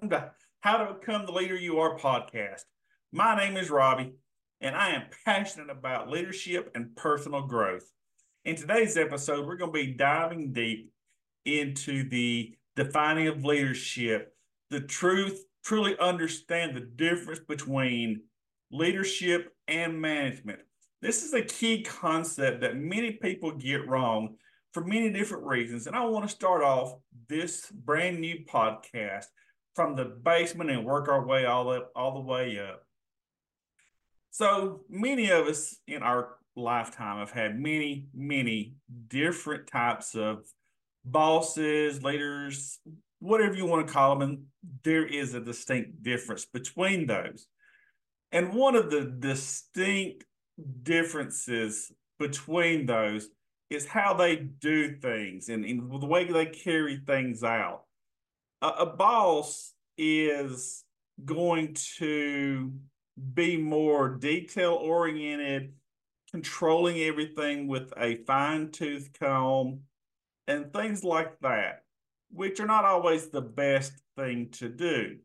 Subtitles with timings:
[0.00, 2.62] Welcome to How to Become the Leader You Are podcast.
[3.12, 4.14] My name is Robbie,
[4.62, 7.84] and I am passionate about leadership and personal growth.
[8.46, 10.90] In today's episode, we're going to be diving deep
[11.44, 14.34] into the defining of leadership,
[14.70, 18.22] the truth, truly understand the difference between
[18.72, 20.60] leadership and management.
[21.02, 24.36] This is a key concept that many people get wrong
[24.72, 25.86] for many different reasons.
[25.86, 26.94] And I want to start off
[27.28, 29.26] this brand new podcast
[29.74, 32.82] from the basement and work our way all up all the way up.
[34.30, 38.74] So many of us in our lifetime have had many, many
[39.08, 40.44] different types of
[41.04, 42.78] bosses, leaders,
[43.18, 44.28] whatever you want to call them.
[44.28, 44.44] And
[44.84, 47.46] there is a distinct difference between those.
[48.32, 50.24] And one of the distinct
[50.82, 53.28] differences between those
[53.70, 57.84] is how they do things and, and the way they carry things out.
[58.62, 60.84] A, a boss is
[61.24, 62.72] going to
[63.34, 65.74] be more detail oriented,
[66.30, 69.80] controlling everything with a fine tooth comb,
[70.46, 71.84] and things like that,
[72.30, 75.18] which are not always the best thing to do.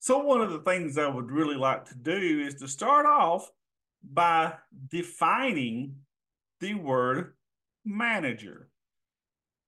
[0.00, 3.50] So, one of the things I would really like to do is to start off
[4.04, 4.54] by
[4.88, 5.96] defining
[6.60, 7.34] the word
[7.84, 8.68] manager.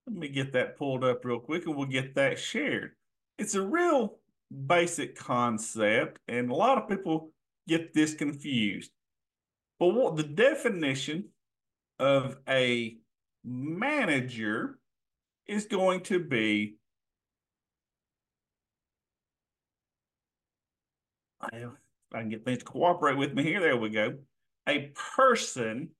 [0.08, 2.92] Let me get that pulled up real quick and we'll get that shared.
[3.36, 4.16] It's a real
[4.66, 7.30] basic concept, and a lot of people
[7.68, 8.90] get this confused.
[9.78, 11.26] But what the definition
[11.98, 12.96] of a
[13.44, 14.78] manager
[15.46, 16.76] is going to be
[21.42, 21.66] I
[22.14, 23.60] I can get things to cooperate with me here.
[23.60, 24.14] There we go.
[24.66, 25.90] A person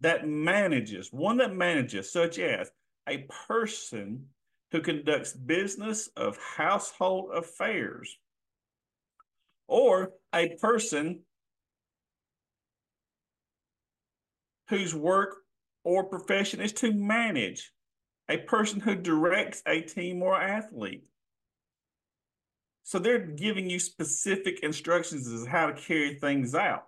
[0.00, 2.68] that manages, one that manages, such as
[3.08, 4.26] a person
[4.70, 8.16] who conducts business of household affairs,
[9.68, 11.20] or a person
[14.68, 15.36] whose work
[15.84, 17.72] or profession is to manage,
[18.28, 21.04] a person who directs a team or athlete,
[22.84, 26.86] so they're giving you specific instructions as how to carry things out.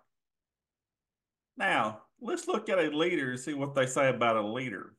[1.57, 4.95] Now, let's look at a leader and see what they say about a leader.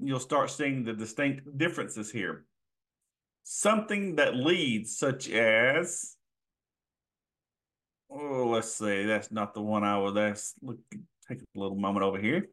[0.00, 2.44] You'll start seeing the distinct differences here.
[3.44, 6.16] Something that leads, such as,
[8.10, 10.78] oh, let's see, that's not the one I was, that's, look,
[11.26, 12.48] take a little moment over here.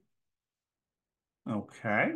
[1.49, 2.13] Okay.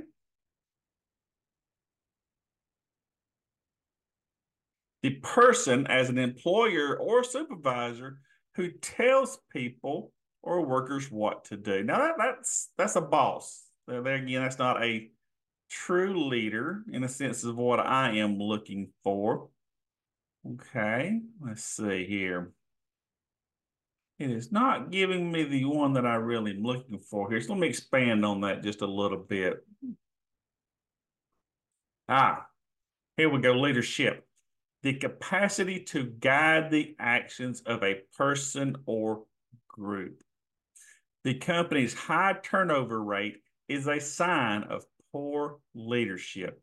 [5.02, 8.20] the person as an employer or supervisor
[8.56, 11.84] who tells people or workers what to do.
[11.84, 13.66] Now that, that's that's a boss.
[13.88, 15.10] So there again, that's not a
[15.70, 19.50] true leader in the sense of what I am looking for.
[20.46, 22.52] Okay, let's see here.
[24.18, 27.40] It is not giving me the one that I really am looking for here.
[27.40, 29.66] So let me expand on that just a little bit.
[32.10, 32.48] Ah,
[33.16, 34.26] here we go, leadership
[34.82, 39.24] the capacity to guide the actions of a person or
[39.68, 40.22] group.
[41.24, 46.62] The company's high turnover rate is a sign of poor leadership.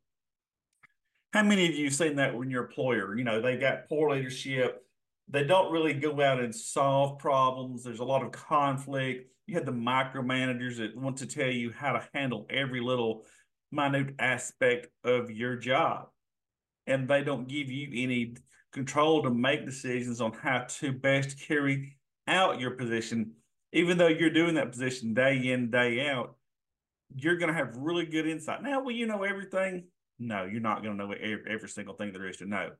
[1.33, 4.11] How many of you have seen that when your employer, you know, they got poor
[4.11, 4.83] leadership,
[5.29, 7.83] they don't really go out and solve problems.
[7.83, 9.31] There's a lot of conflict.
[9.47, 13.25] You have the micromanagers that want to tell you how to handle every little
[13.73, 16.09] minute aspect of your job
[16.87, 18.35] and they don't give you any
[18.73, 21.97] control to make decisions on how to best carry
[22.29, 23.33] out your position,
[23.73, 26.37] even though you're doing that position day in, day out,
[27.15, 28.63] you're going to have really good insight.
[28.63, 29.85] Now, will you know everything?
[30.19, 32.71] No, you're not going to know every, every single thing there is to know,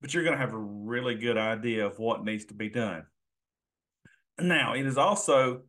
[0.00, 3.04] but you're going to have a really good idea of what needs to be done.
[4.38, 5.62] Now, it is also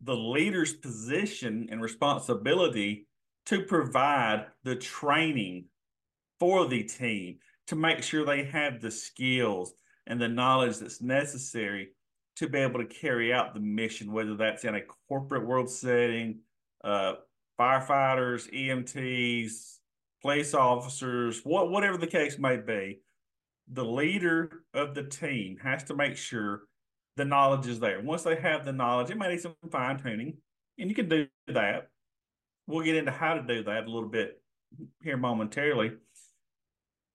[0.00, 3.06] the leader's position and responsibility
[3.46, 5.66] to provide the training
[6.38, 7.38] for the team
[7.68, 9.72] to make sure they have the skills
[10.06, 11.88] and the knowledge that's necessary
[12.36, 16.40] to be able to carry out the mission, whether that's in a corporate world setting,
[16.84, 17.14] uh,
[17.58, 19.78] firefighters, EMTs,
[20.22, 23.00] police officers, what, whatever the case may be.
[23.72, 26.62] The leader of the team has to make sure
[27.16, 28.00] the knowledge is there.
[28.00, 30.36] Once they have the knowledge, it may need some fine tuning,
[30.78, 31.88] and you can do that.
[32.66, 34.40] We'll get into how to do that a little bit
[35.02, 35.92] here momentarily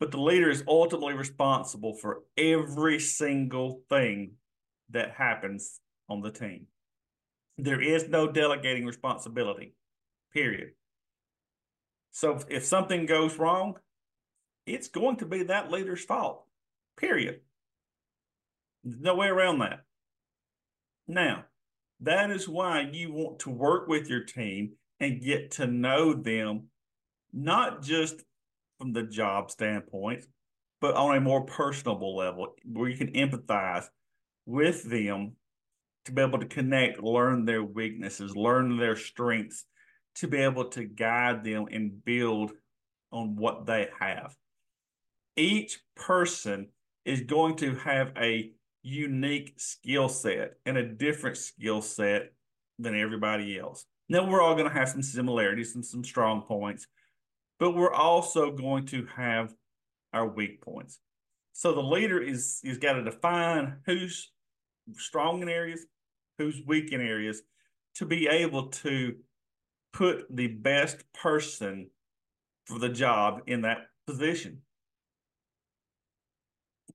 [0.02, 4.32] but the leader is ultimately responsible for every single thing
[4.90, 5.80] that happens
[6.10, 6.66] on the team.
[7.60, 9.76] There is no delegating responsibility,
[10.34, 10.72] period.
[12.12, 13.76] So if something goes wrong,
[14.66, 16.46] it's going to be that leader's fault,
[16.98, 17.42] period.
[18.84, 19.82] There's no way around that.
[21.08, 21.46] Now,
[22.02, 26.68] that is why you want to work with your team and get to know them,
[27.34, 28.24] not just
[28.78, 30.26] from the job standpoint,
[30.80, 33.86] but on a more personable level where you can empathize
[34.46, 35.34] with them
[36.06, 39.66] to be able to connect, learn their weaknesses, learn their strengths,
[40.16, 42.52] to be able to guide them and build
[43.12, 44.36] on what they have.
[45.36, 46.68] Each person
[47.06, 48.52] is going to have a
[48.84, 52.34] unique skill set and a different skill set
[52.80, 53.86] than everybody else.
[54.10, 56.88] Now, we're all going to have some similarities and some strong points,
[57.60, 59.54] but we're also going to have
[60.14, 61.00] our weak points.
[61.54, 64.32] So the leader is is got to define who's
[64.94, 65.86] strong in areas,
[66.38, 67.42] who's weak in areas,
[67.96, 69.16] to be able to
[69.94, 71.90] put the best person
[72.66, 74.62] for the job in that position.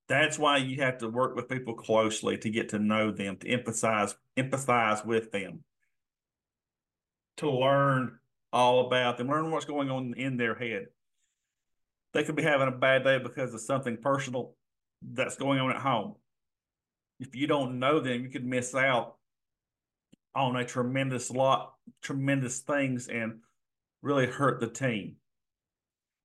[0.09, 3.49] That's why you have to work with people closely to get to know them, to
[3.49, 5.65] emphasize empathize with them,
[7.39, 8.19] to learn
[8.53, 10.87] all about them, learn what's going on in their head.
[12.13, 14.55] They could be having a bad day because of something personal
[15.03, 16.15] that's going on at home.
[17.19, 19.17] If you don't know them, you could miss out
[20.35, 23.41] on a tremendous lot, tremendous things and
[24.03, 25.17] really hurt the team.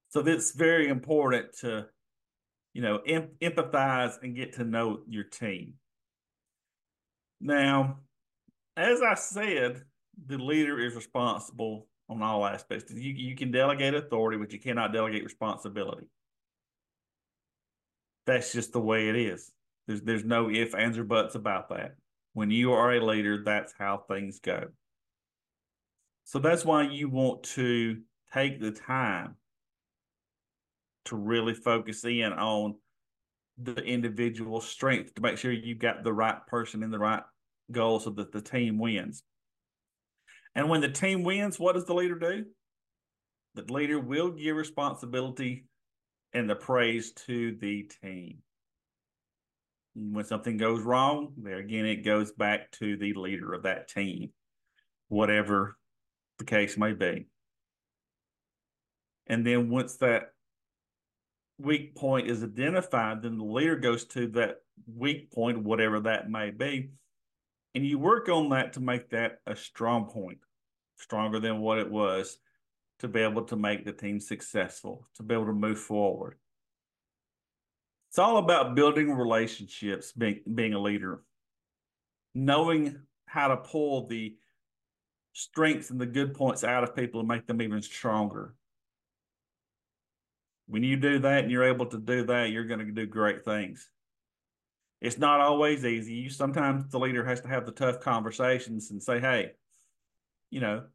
[0.09, 1.87] So it's very important to
[2.73, 5.73] you know, em- empathize and get to know your team.
[7.39, 7.99] Now,
[8.77, 9.83] as I said,
[10.25, 12.91] the leader is responsible on all aspects.
[12.91, 16.07] You, you can delegate authority, but you cannot delegate responsibility.
[18.27, 19.51] That's just the way it is.
[19.87, 21.95] There's there's no ifs, ands, or buts about that.
[22.33, 24.67] When you are a leader, that's how things go.
[26.23, 28.01] So that's why you want to
[28.33, 29.35] take the time
[31.06, 32.75] to really focus in on
[33.62, 37.23] the individual strength to make sure you've got the right person in the right
[37.71, 39.23] goal so that the team wins.
[40.56, 42.45] And when the team wins, what does the leader do?
[43.56, 45.65] The leader will give responsibility
[46.33, 48.38] and the praise to the team.
[49.94, 54.31] When something goes wrong, there again, it goes back to the leader of that team,
[55.09, 55.77] whatever
[56.41, 57.27] the case may be.
[59.27, 60.33] And then once that
[61.59, 64.57] weak point is identified, then the leader goes to that
[64.91, 66.89] weak point, whatever that may be,
[67.75, 70.39] and you work on that to make that a strong point,
[70.97, 72.38] stronger than what it was,
[72.99, 76.36] to be able to make the team successful, to be able to move forward.
[78.10, 81.21] It's all about building relationships, being, being a leader,
[82.33, 84.36] knowing how to pull the
[85.33, 88.55] strengths and the good points out of people and make them even stronger
[90.71, 93.43] when you do that and you're able to do that, you're going to do great
[93.43, 93.89] things.
[95.01, 96.13] It's not always easy.
[96.13, 99.51] You sometimes the leader has to have the tough conversations and say, "Hey,
[100.50, 100.85] you know,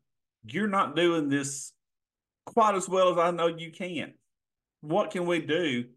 [0.44, 1.74] you're not doing this
[2.46, 4.14] quite as well as I know you can.
[4.80, 5.90] What can we do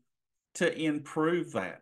[0.56, 1.82] to improve that?"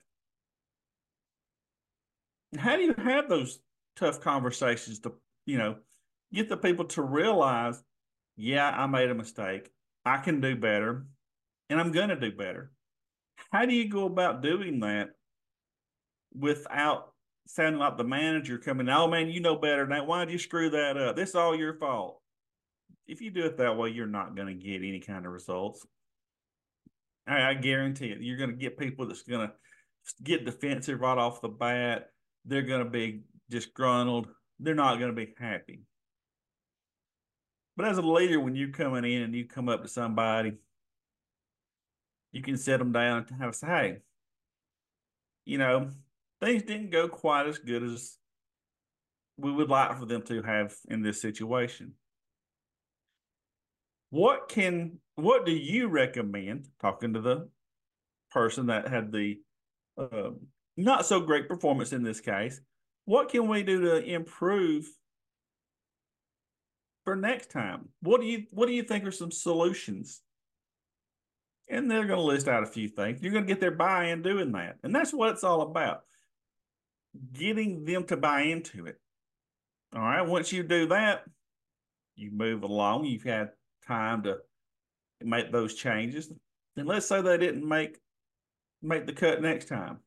[2.59, 3.59] How do you have those
[3.95, 5.15] tough conversations to,
[5.47, 5.77] you know,
[6.33, 7.81] get the people to realize,
[8.35, 9.69] yeah, I made a mistake.
[10.05, 11.05] I can do better
[11.69, 12.71] and I'm going to do better.
[13.51, 15.09] How do you go about doing that
[16.37, 17.13] without
[17.47, 20.07] sounding like the manager coming, oh man, you know better that.
[20.07, 21.15] Why did you screw that up?
[21.15, 22.21] This is all your fault.
[23.07, 25.85] If you do it that way, you're not going to get any kind of results.
[27.25, 28.21] I, I guarantee it.
[28.21, 29.53] You're going to get people that's going to
[30.23, 32.09] get defensive right off the bat.
[32.45, 34.27] They're going to be disgruntled.
[34.59, 35.81] They're not going to be happy.
[37.77, 40.57] But as a leader, when you're coming in and you come up to somebody
[42.31, 43.97] you can set them down and have say, hey,
[45.45, 45.89] you know,
[46.41, 48.17] things didn't go quite as good as
[49.37, 51.93] we would like for them to have in this situation.
[54.09, 56.67] What can what do you recommend?
[56.79, 57.49] Talking to the
[58.31, 59.39] person that had the
[59.97, 60.31] uh,
[60.75, 62.61] not so great performance in this case,
[63.05, 64.87] what can we do to improve
[67.07, 67.87] for next time?
[68.01, 70.21] What do you what do you think are some solutions
[71.69, 73.21] and they're going to list out a few things.
[73.21, 74.75] You're going to get their buy in doing that.
[74.83, 76.01] And that's what it's all about
[77.31, 78.99] getting them to buy into it.
[79.95, 80.21] All right.
[80.21, 81.23] Once you do that,
[82.17, 83.05] you move along.
[83.05, 83.51] You've had
[83.87, 84.39] time to
[85.21, 86.29] make those changes.
[86.75, 87.99] And let's say they didn't make
[88.81, 89.99] make the cut next time.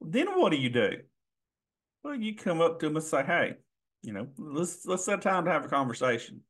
[0.00, 1.00] Then what do you do?
[2.02, 3.56] Well, you come up to them and say, hey,
[4.02, 6.40] You know, let's let's set time to have a conversation.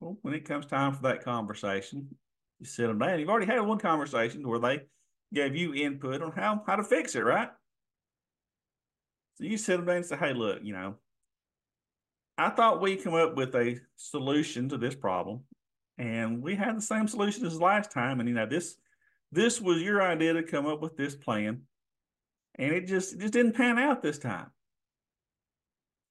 [0.00, 2.14] Well, when it comes time for that conversation,
[2.58, 3.18] you sit them down.
[3.18, 4.82] You've already had one conversation where they
[5.32, 7.48] gave you input on how how to fix it, right?
[9.34, 10.96] So you sit them down and say, "Hey, look, you know,
[12.36, 15.40] I thought we come up with a solution to this problem,
[15.98, 18.20] and we had the same solution as last time.
[18.20, 18.76] And you know, this
[19.32, 21.62] this was your idea to come up with this plan,
[22.54, 24.50] and it just it just didn't pan out this time.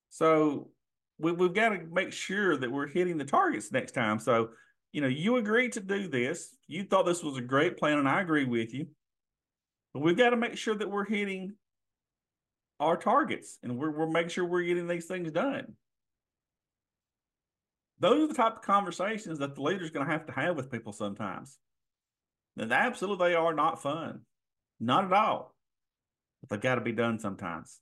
[0.09, 0.69] So
[1.17, 4.19] we, we've got to make sure that we're hitting the targets next time.
[4.19, 4.49] So,
[4.91, 6.55] you know, you agreed to do this.
[6.67, 8.87] You thought this was a great plan, and I agree with you.
[9.93, 11.53] But we've got to make sure that we're hitting
[12.79, 15.73] our targets and we're, we're making sure we're getting these things done.
[17.99, 20.71] Those are the type of conversations that the leader's going to have to have with
[20.71, 21.57] people sometimes.
[22.55, 24.21] And absolutely, they are not fun.
[24.79, 25.55] Not at all.
[26.41, 27.79] But they've got to be done sometimes.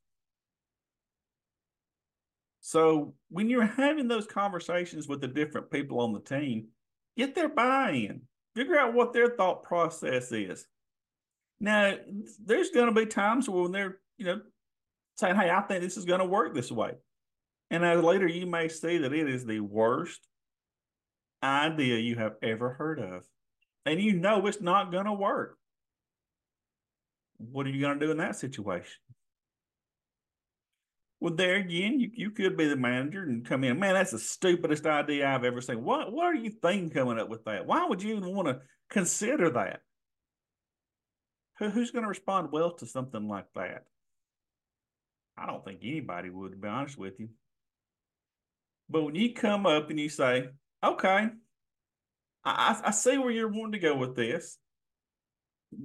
[2.68, 6.70] So when you're having those conversations with the different people on the team,
[7.16, 8.24] get their buy-in.
[8.56, 10.66] Figure out what their thought process is.
[11.60, 11.96] Now,
[12.44, 14.42] there's going to be times when they're, you know,
[15.16, 16.94] saying, "Hey, I think this is going to work this way,"
[17.70, 20.28] and as later you may see that it is the worst
[21.44, 23.28] idea you have ever heard of,
[23.86, 25.60] and you know it's not going to work.
[27.38, 29.04] What are you going to do in that situation?
[31.20, 33.80] Well, there again, you, you could be the manager and come in.
[33.80, 35.84] Man, that's the stupidest idea I've ever seen.
[35.84, 37.66] What what are you thinking coming up with that?
[37.66, 39.82] Why would you even want to consider that?
[41.60, 43.86] Who, who's going to respond well to something like that?
[45.38, 47.30] I don't think anybody would, to be honest with you.
[48.90, 50.50] But when you come up and you say,
[50.84, 51.30] okay,
[52.44, 54.58] I, I see where you're wanting to go with this.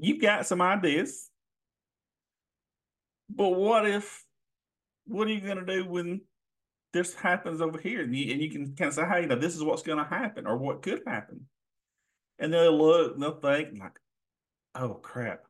[0.00, 1.30] You've got some ideas.
[3.28, 4.24] But what if
[5.06, 6.20] what are you going to do when
[6.92, 8.02] this happens over here?
[8.02, 10.04] And you, and you can kind of say, hey, now this is what's going to
[10.04, 11.46] happen or what could happen.
[12.38, 13.98] And they'll look and they'll think, like,
[14.74, 15.42] oh, crap,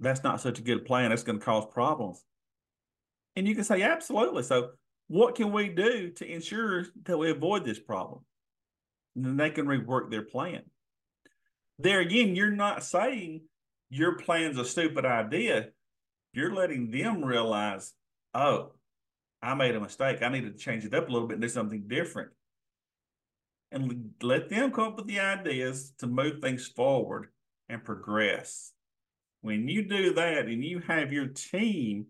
[0.00, 1.10] that's not such a good plan.
[1.10, 2.24] That's going to cause problems.
[3.36, 4.42] And you can say, absolutely.
[4.42, 4.70] So,
[5.08, 8.20] what can we do to ensure that we avoid this problem?
[9.16, 10.62] And then they can rework their plan.
[11.78, 13.42] There again, you're not saying
[13.90, 15.68] your plan's a stupid idea.
[16.32, 17.94] You're letting them realize
[18.34, 18.72] oh,
[19.42, 20.22] I made a mistake.
[20.22, 22.30] I need to change it up a little bit and do something different.
[23.70, 27.28] And let them come up with the ideas to move things forward
[27.68, 28.72] and progress.
[29.42, 32.06] When you do that and you have your team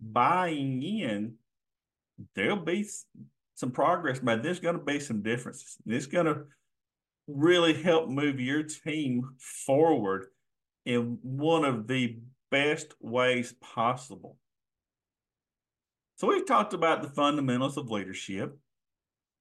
[0.00, 1.34] buying in,
[2.34, 2.88] there'll be
[3.54, 5.76] some progress, but there's going to be some differences.
[5.86, 6.44] It's going to
[7.28, 10.26] really help move your team forward
[10.84, 12.18] in one of the
[12.50, 14.38] best ways possible.
[16.16, 18.56] So we've talked about the fundamentals of leadership.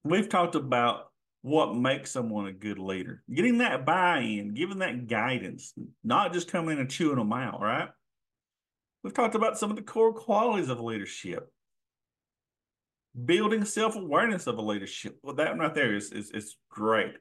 [0.03, 5.73] We've talked about what makes someone a good leader, getting that buy-in, giving that guidance,
[6.03, 7.89] not just coming in and chewing them out, right?
[9.03, 11.49] We've talked about some of the core qualities of leadership,
[13.25, 15.17] building self-awareness of a leadership.
[15.23, 17.13] Well, that right there is, is, is great.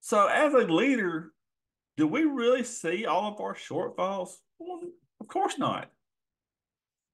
[0.00, 1.32] So as a leader,
[1.96, 4.30] do we really see all of our shortfalls?
[4.58, 4.80] Well,
[5.20, 5.90] of course not.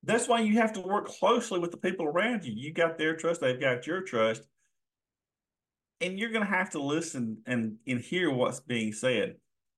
[0.02, 2.52] That's why you have to work closely with the people around you.
[2.56, 4.42] You got their trust, they've got your trust.
[6.00, 9.36] And you're going to have to listen and, and hear what's being said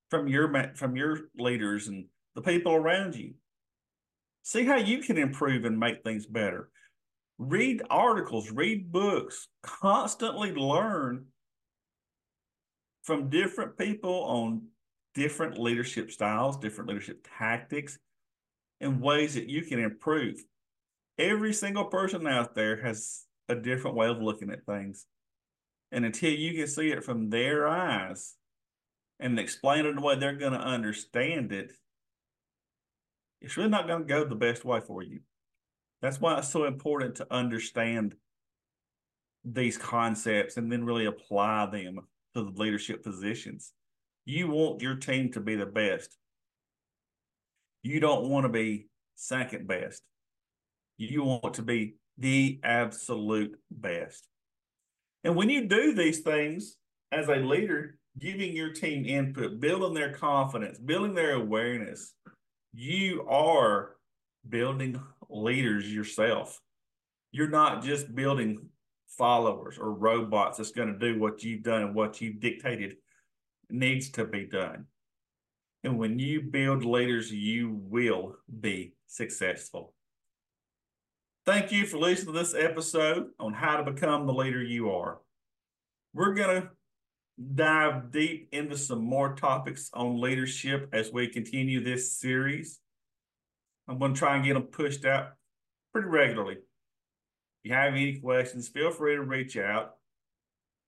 [0.09, 2.05] from your from your leaders and
[2.37, 3.35] the people around you.
[4.45, 6.71] See how you can improve and make things better.
[7.39, 11.27] Read articles, read books, constantly learn
[13.03, 14.63] from different people on
[15.15, 17.99] different leadership styles, different leadership tactics,
[18.83, 20.45] in ways that you can improve.
[21.17, 25.07] Every single person out there has a different way of looking at things.
[25.93, 28.35] And until you can see it from their eyes
[29.21, 31.73] and explain it a way they're going to understand it,
[33.41, 35.21] it's really not going to go the best way for you.
[36.01, 38.17] That's why it's so important to understand
[39.45, 42.01] these concepts and then really apply them
[42.35, 43.73] to the leadership positions.
[44.25, 46.17] You want your team to be the best.
[47.83, 50.03] You don't want to be second best.
[50.97, 54.27] You want to be the absolute best.
[55.25, 56.77] And when you do these things
[57.11, 62.13] as a leader, giving your team input, building their confidence, building their awareness,
[62.73, 63.97] you are
[64.49, 66.61] building leaders yourself.
[67.31, 68.69] You're not just building
[69.09, 72.97] followers or robots that's going to do what you've done and what you've dictated
[73.71, 74.87] needs to be done.
[75.85, 79.95] And when you build leaders, you will be successful.
[81.45, 85.19] Thank you for listening to this episode on how to become the leader you are.
[86.15, 86.69] We're going to
[87.55, 92.79] dive deep into some more topics on leadership as we continue this series.
[93.89, 95.31] I'm going to try and get them pushed out
[95.93, 96.55] pretty regularly.
[96.55, 99.97] If you have any questions, feel free to reach out.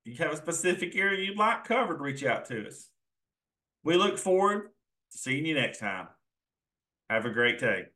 [0.05, 2.91] If you have a specific area you'd like covered, reach out to us.
[3.83, 4.69] We look forward
[5.15, 6.09] seeing you next time.
[7.09, 7.94] Have a great day.